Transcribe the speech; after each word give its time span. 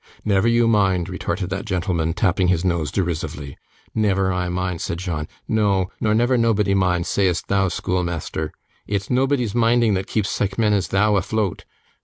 'Never 0.25 0.47
you 0.47 0.67
mind,' 0.67 1.09
retorted 1.09 1.51
that 1.51 1.63
gentleman, 1.65 2.11
tapping 2.15 2.47
his 2.47 2.65
nose 2.65 2.89
derisively. 2.89 3.55
'Never 3.93 4.33
I 4.33 4.49
mind!' 4.49 4.81
said 4.81 4.97
John, 4.97 5.27
'no, 5.47 5.91
nor 5.99 6.15
never 6.15 6.39
nobody 6.39 6.73
mind, 6.73 7.05
say'st 7.05 7.49
thou, 7.49 7.67
schoolmeasther. 7.67 8.51
It's 8.87 9.11
nobody's 9.11 9.53
minding 9.53 9.93
that 9.93 10.07
keeps 10.07 10.29
sike 10.31 10.57
men 10.57 10.73
as 10.73 10.87
thou 10.87 11.17
afloat. 11.17 11.65